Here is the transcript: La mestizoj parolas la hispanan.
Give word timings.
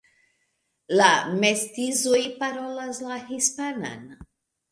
La 0.99 1.09
mestizoj 1.43 2.21
parolas 2.39 3.01
la 3.09 3.17
hispanan. 3.29 4.09